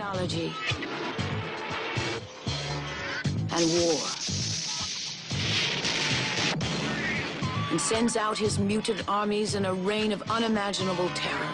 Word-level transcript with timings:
technology, 0.00 0.50
and 3.52 3.64
war. 3.82 4.00
And 7.70 7.78
sends 7.78 8.16
out 8.16 8.38
his 8.38 8.58
muted 8.58 9.04
armies 9.06 9.54
in 9.54 9.66
a 9.66 9.74
reign 9.74 10.12
of 10.12 10.22
unimaginable 10.30 11.10
terror. 11.14 11.52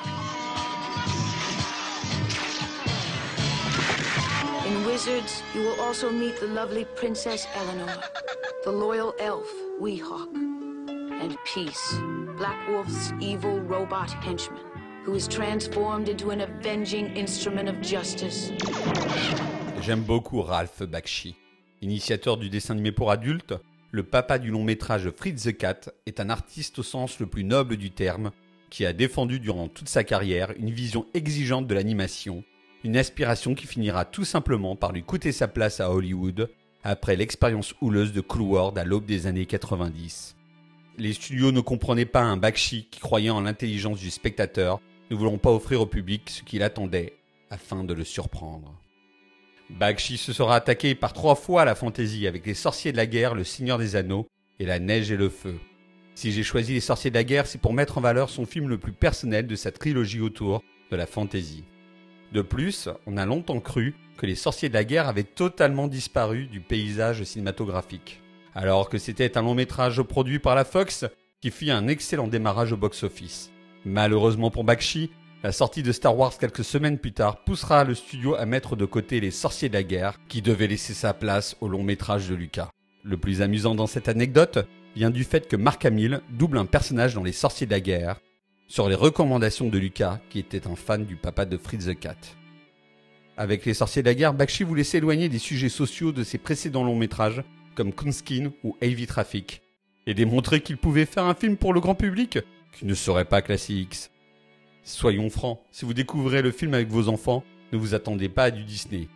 In 4.66 4.86
Wizards, 4.86 5.42
you 5.52 5.62
will 5.62 5.80
also 5.80 6.10
meet 6.10 6.38
the 6.38 6.46
lovely 6.46 6.84
Princess 6.84 7.48
Eleanor, 7.54 8.00
the 8.64 8.70
loyal 8.70 9.12
elf, 9.18 9.50
Weehawk, 9.80 10.32
and 11.20 11.36
Peace, 11.44 11.96
Black 12.36 12.68
Wolf's 12.68 13.12
evil 13.20 13.58
robot 13.60 14.12
henchman. 14.12 14.65
Who 15.06 15.14
is 15.14 15.28
transformed 15.28 16.08
into 16.08 16.30
an 16.30 16.40
avenging 16.40 17.16
instrument 17.16 17.68
of 17.68 17.80
justice. 17.80 18.50
J'aime 19.82 20.02
beaucoup 20.02 20.42
Ralph 20.42 20.82
Bakshi. 20.82 21.36
Initiateur 21.80 22.36
du 22.36 22.50
dessin 22.50 22.74
animé 22.74 22.90
pour 22.90 23.10
adultes, 23.10 23.54
le 23.92 24.02
papa 24.02 24.38
du 24.38 24.50
long 24.50 24.64
métrage 24.64 25.10
Fritz 25.10 25.44
the 25.44 25.56
Cat 25.56 25.92
est 26.06 26.18
un 26.18 26.28
artiste 26.28 26.80
au 26.80 26.82
sens 26.82 27.20
le 27.20 27.26
plus 27.26 27.44
noble 27.44 27.76
du 27.76 27.90
terme, 27.90 28.32
qui 28.68 28.84
a 28.84 28.92
défendu 28.92 29.38
durant 29.38 29.68
toute 29.68 29.88
sa 29.88 30.02
carrière 30.02 30.52
une 30.58 30.70
vision 30.70 31.06
exigeante 31.14 31.68
de 31.68 31.74
l'animation, 31.74 32.42
une 32.82 32.96
aspiration 32.96 33.54
qui 33.54 33.66
finira 33.66 34.04
tout 34.04 34.24
simplement 34.24 34.74
par 34.74 34.92
lui 34.92 35.04
coûter 35.04 35.30
sa 35.30 35.46
place 35.46 35.80
à 35.80 35.92
Hollywood 35.92 36.50
après 36.82 37.16
l'expérience 37.16 37.74
houleuse 37.80 38.12
de 38.12 38.20
Coolworld 38.20 38.76
à 38.76 38.84
l'aube 38.84 39.06
des 39.06 39.26
années 39.26 39.46
90. 39.46 40.34
Les 40.98 41.12
studios 41.12 41.52
ne 41.52 41.60
comprenaient 41.60 42.06
pas 42.06 42.22
un 42.22 42.36
Bakshi 42.36 42.88
qui 42.90 43.00
croyait 43.00 43.30
en 43.30 43.42
l'intelligence 43.42 43.98
du 43.98 44.10
spectateur, 44.10 44.80
ne 45.10 45.16
voulant 45.16 45.38
pas 45.38 45.52
offrir 45.52 45.80
au 45.80 45.86
public 45.86 46.30
ce 46.30 46.42
qu'il 46.42 46.62
attendait 46.62 47.14
afin 47.50 47.84
de 47.84 47.94
le 47.94 48.04
surprendre. 48.04 48.74
Bakshi 49.70 50.16
se 50.16 50.32
sera 50.32 50.56
attaqué 50.56 50.94
par 50.94 51.12
trois 51.12 51.34
fois 51.34 51.62
à 51.62 51.64
la 51.64 51.74
fantaisie 51.74 52.26
avec 52.26 52.46
les 52.46 52.54
sorciers 52.54 52.92
de 52.92 52.96
la 52.96 53.06
guerre, 53.06 53.34
le 53.34 53.44
Seigneur 53.44 53.78
des 53.78 53.96
Anneaux 53.96 54.28
et 54.60 54.66
la 54.66 54.78
neige 54.78 55.10
et 55.10 55.16
le 55.16 55.28
feu. 55.28 55.56
Si 56.14 56.32
j'ai 56.32 56.42
choisi 56.42 56.72
les 56.72 56.80
sorciers 56.80 57.10
de 57.10 57.16
la 57.16 57.24
guerre, 57.24 57.46
c'est 57.46 57.60
pour 57.60 57.74
mettre 57.74 57.98
en 57.98 58.00
valeur 58.00 58.30
son 58.30 58.46
film 58.46 58.68
le 58.68 58.78
plus 58.78 58.92
personnel 58.92 59.46
de 59.46 59.56
sa 59.56 59.72
trilogie 59.72 60.20
autour 60.20 60.62
de 60.90 60.96
la 60.96 61.06
fantaisie. 61.06 61.64
De 62.32 62.42
plus, 62.42 62.88
on 63.06 63.16
a 63.16 63.26
longtemps 63.26 63.60
cru 63.60 63.94
que 64.16 64.26
les 64.26 64.34
sorciers 64.34 64.68
de 64.68 64.74
la 64.74 64.84
guerre 64.84 65.08
avaient 65.08 65.24
totalement 65.24 65.88
disparu 65.88 66.46
du 66.46 66.60
paysage 66.60 67.22
cinématographique. 67.24 68.22
Alors 68.54 68.88
que 68.88 68.98
c'était 68.98 69.36
un 69.36 69.42
long 69.42 69.54
métrage 69.54 70.00
produit 70.02 70.38
par 70.38 70.54
la 70.54 70.64
Fox 70.64 71.04
qui 71.42 71.50
fit 71.50 71.70
un 71.70 71.88
excellent 71.88 72.28
démarrage 72.28 72.72
au 72.72 72.76
box-office. 72.76 73.52
Malheureusement 73.88 74.50
pour 74.50 74.64
Bakshi, 74.64 75.12
la 75.44 75.52
sortie 75.52 75.84
de 75.84 75.92
Star 75.92 76.18
Wars 76.18 76.36
quelques 76.38 76.64
semaines 76.64 76.98
plus 76.98 77.12
tard 77.12 77.44
poussera 77.44 77.84
le 77.84 77.94
studio 77.94 78.34
à 78.34 78.44
mettre 78.44 78.74
de 78.74 78.84
côté 78.84 79.20
les 79.20 79.30
sorciers 79.30 79.68
de 79.68 79.74
la 79.74 79.84
guerre 79.84 80.18
qui 80.26 80.42
devaient 80.42 80.66
laisser 80.66 80.92
sa 80.92 81.14
place 81.14 81.56
au 81.60 81.68
long 81.68 81.84
métrage 81.84 82.28
de 82.28 82.34
Lucas. 82.34 82.68
Le 83.04 83.16
plus 83.16 83.42
amusant 83.42 83.76
dans 83.76 83.86
cette 83.86 84.08
anecdote 84.08 84.66
vient 84.96 85.10
du 85.10 85.22
fait 85.22 85.46
que 85.46 85.54
Mark 85.54 85.84
Hamill 85.84 86.20
double 86.30 86.58
un 86.58 86.66
personnage 86.66 87.14
dans 87.14 87.22
Les 87.22 87.30
Sorciers 87.30 87.68
de 87.68 87.70
la 87.70 87.78
Guerre, 87.78 88.18
sur 88.66 88.88
les 88.88 88.96
recommandations 88.96 89.68
de 89.68 89.78
Lucas, 89.78 90.18
qui 90.30 90.40
était 90.40 90.66
un 90.66 90.74
fan 90.74 91.04
du 91.04 91.14
papa 91.14 91.44
de 91.44 91.56
Fritz 91.56 91.86
the 91.86 91.96
Cat. 91.96 92.16
Avec 93.36 93.64
Les 93.66 93.74
Sorciers 93.74 94.02
de 94.02 94.08
la 94.08 94.16
Guerre, 94.16 94.34
Bakshi 94.34 94.64
voulait 94.64 94.82
s'éloigner 94.82 95.28
des 95.28 95.38
sujets 95.38 95.68
sociaux 95.68 96.10
de 96.10 96.24
ses 96.24 96.38
précédents 96.38 96.82
longs 96.82 96.96
métrages, 96.96 97.44
comme 97.76 97.92
Kunskin 97.92 98.50
ou 98.64 98.76
Heavy 98.80 99.06
Traffic, 99.06 99.62
et 100.08 100.14
démontrer 100.14 100.60
qu'il 100.60 100.76
pouvait 100.76 101.06
faire 101.06 101.26
un 101.26 101.34
film 101.34 101.56
pour 101.56 101.72
le 101.72 101.78
grand 101.78 101.94
public 101.94 102.40
qui 102.78 102.84
ne 102.86 102.94
serait 102.94 103.24
pas 103.24 103.42
classique 103.42 103.92
X. 103.92 104.10
Soyons 104.84 105.30
francs, 105.30 105.58
si 105.70 105.84
vous 105.84 105.94
découvrez 105.94 106.42
le 106.42 106.50
film 106.50 106.74
avec 106.74 106.88
vos 106.88 107.08
enfants, 107.08 107.42
ne 107.72 107.78
vous 107.78 107.94
attendez 107.94 108.28
pas 108.28 108.44
à 108.44 108.50
du 108.50 108.64
Disney. 108.64 109.08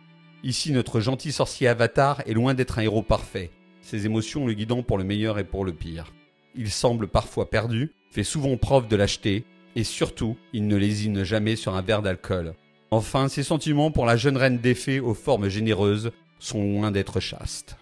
Ici, 0.43 0.71
notre 0.71 0.99
gentil 0.99 1.31
sorcier 1.31 1.67
Avatar 1.67 2.21
est 2.25 2.33
loin 2.33 2.53
d'être 2.53 2.79
un 2.79 2.81
héros 2.81 3.03
parfait, 3.03 3.51
ses 3.81 4.05
émotions 4.05 4.47
le 4.47 4.53
guidant 4.53 4.81
pour 4.81 4.97
le 4.97 5.03
meilleur 5.03 5.37
et 5.37 5.43
pour 5.43 5.63
le 5.63 5.73
pire. 5.73 6.11
Il 6.55 6.71
semble 6.71 7.07
parfois 7.07 7.49
perdu, 7.49 7.91
fait 8.09 8.23
souvent 8.23 8.57
preuve 8.57 8.87
de 8.87 8.95
lâcheté, 8.95 9.45
et 9.75 9.83
surtout, 9.83 10.35
il 10.51 10.67
ne 10.67 10.75
lésine 10.75 11.23
jamais 11.23 11.55
sur 11.55 11.75
un 11.75 11.81
verre 11.81 12.01
d'alcool. 12.01 12.55
Enfin, 12.89 13.29
ses 13.29 13.43
sentiments 13.43 13.91
pour 13.91 14.05
la 14.05 14.17
jeune 14.17 14.35
reine 14.35 14.57
des 14.57 14.75
fées 14.75 14.99
aux 14.99 15.13
formes 15.13 15.47
généreuses 15.47 16.11
sont 16.39 16.61
loin 16.61 16.91
d'être 16.91 17.19
chastes. 17.19 17.77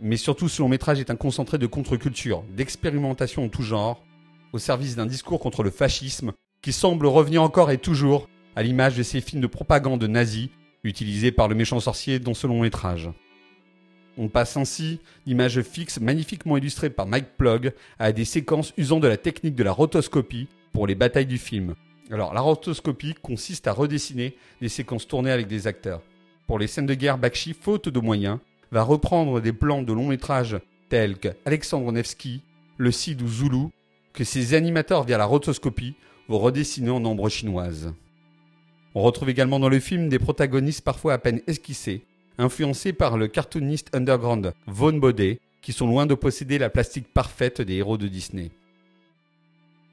Mais 0.00 0.16
surtout, 0.16 0.48
ce 0.48 0.62
long 0.62 0.68
métrage 0.68 1.00
est 1.00 1.10
un 1.10 1.16
concentré 1.16 1.58
de 1.58 1.66
contre-culture, 1.66 2.44
d'expérimentation 2.54 3.44
en 3.44 3.48
tout 3.48 3.62
genre, 3.62 4.04
au 4.52 4.58
service 4.58 4.96
d'un 4.96 5.06
discours 5.06 5.40
contre 5.40 5.62
le 5.62 5.70
fascisme 5.70 6.32
qui 6.60 6.72
semble 6.72 7.06
revenir 7.06 7.42
encore 7.42 7.70
et 7.70 7.78
toujours 7.78 8.28
à 8.54 8.62
l'image 8.62 8.96
de 8.96 9.02
ces 9.02 9.20
films 9.20 9.42
de 9.42 9.46
propagande 9.46 10.04
nazis 10.04 10.48
utilisés 10.84 11.32
par 11.32 11.48
le 11.48 11.54
méchant 11.54 11.80
sorcier 11.80 12.18
dans 12.18 12.34
ce 12.34 12.46
long 12.46 12.60
métrage. 12.60 13.10
On 14.18 14.28
passe 14.28 14.56
ainsi 14.56 15.00
l'image 15.26 15.62
fixe 15.62 15.98
magnifiquement 15.98 16.56
illustrée 16.56 16.90
par 16.90 17.06
Mike 17.06 17.36
Plug 17.38 17.72
à 17.98 18.12
des 18.12 18.26
séquences 18.26 18.74
usant 18.76 19.00
de 19.00 19.08
la 19.08 19.16
technique 19.16 19.54
de 19.54 19.64
la 19.64 19.72
rotoscopie 19.72 20.48
pour 20.72 20.86
les 20.86 20.94
batailles 20.94 21.26
du 21.26 21.38
film. 21.38 21.74
Alors 22.10 22.34
la 22.34 22.42
rotoscopie 22.42 23.14
consiste 23.14 23.66
à 23.66 23.72
redessiner 23.72 24.36
des 24.60 24.68
séquences 24.68 25.08
tournées 25.08 25.30
avec 25.30 25.46
des 25.46 25.66
acteurs. 25.66 26.02
Pour 26.46 26.58
les 26.58 26.66
scènes 26.66 26.86
de 26.86 26.94
guerre, 26.94 27.16
Bakshi, 27.16 27.54
faute 27.54 27.88
de 27.88 28.00
moyens, 28.00 28.38
va 28.70 28.82
reprendre 28.82 29.40
des 29.40 29.52
plans 29.52 29.82
de 29.82 29.92
long 29.92 30.08
métrage 30.08 30.58
tels 30.90 31.16
que 31.16 31.28
Alexandre 31.46 31.90
Nevsky, 31.92 32.42
Le 32.76 32.90
Cid 32.90 33.22
ou 33.22 33.28
Zulu, 33.28 33.68
que 34.12 34.24
ses 34.24 34.54
animateurs 34.54 35.04
via 35.04 35.18
la 35.18 35.24
rotoscopie 35.24 35.94
vont 36.28 36.38
redessiner 36.38 36.90
en 36.90 37.04
ombre 37.04 37.28
chinoise. 37.28 37.92
On 38.94 39.02
retrouve 39.02 39.30
également 39.30 39.58
dans 39.58 39.68
le 39.68 39.80
film 39.80 40.08
des 40.08 40.18
protagonistes 40.18 40.84
parfois 40.84 41.14
à 41.14 41.18
peine 41.18 41.40
esquissés, 41.46 42.04
influencés 42.38 42.92
par 42.92 43.16
le 43.16 43.28
cartooniste 43.28 43.94
underground 43.94 44.52
Vaughn 44.66 45.00
Baudet, 45.00 45.40
qui 45.62 45.72
sont 45.72 45.86
loin 45.86 46.06
de 46.06 46.14
posséder 46.14 46.58
la 46.58 46.70
plastique 46.70 47.12
parfaite 47.12 47.62
des 47.62 47.76
héros 47.76 47.96
de 47.96 48.08
Disney. 48.08 48.50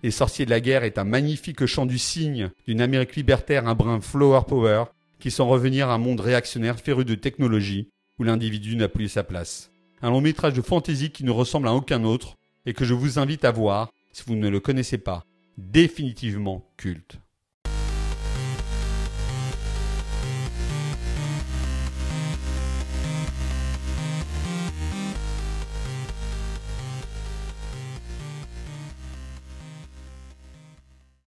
Les 0.02 0.12
Sorciers 0.12 0.46
de 0.46 0.50
la 0.50 0.62
Guerre 0.62 0.84
est 0.84 0.97
un 0.97 1.03
magnifique 1.03 1.66
chant 1.66 1.86
du 1.86 1.97
cygne 1.97 2.51
d'une 2.68 2.81
Amérique 2.81 3.16
libertaire 3.16 3.68
un 3.68 3.75
brin 3.75 4.00
flower 4.01 4.41
power 4.47 4.86
qui 5.19 5.30
sent 5.30 5.44
revenir 5.44 5.90
à 5.90 5.94
un 5.94 5.97
monde 5.97 6.22
réactionnaire 6.22 6.80
féru 6.80 7.06
de 7.06 7.16
technologie 7.16 7.90
où 8.18 8.24
l'individu 8.24 8.75
n'a 8.75 8.88
plus 8.88 9.09
sa 9.09 9.24
place. 9.24 9.72
Un 10.01 10.09
long 10.09 10.22
métrage 10.22 10.53
de 10.53 10.62
fantaisie 10.62 11.12
qui 11.12 11.25
ne 11.25 11.31
ressemble 11.31 11.68
à 11.68 11.74
aucun 11.74 12.03
autre 12.06 12.38
et 12.66 12.74
que 12.74 12.86
je 12.86 12.94
vous 12.94 13.19
invite 13.19 13.44
à 13.44 13.51
voir 13.51 13.90
si 14.12 14.24
vous 14.25 14.36
ne 14.36 14.50
le 14.50 14.59
connaissez 14.59 14.97
pas. 14.97 15.24
Définitivement 15.58 16.72
culte. 16.78 17.20